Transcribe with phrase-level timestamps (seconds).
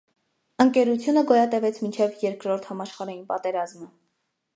[0.63, 3.91] Ընկերությունը գոյատևեց մինչև երկրորդ համաշխարհային պատերազմը։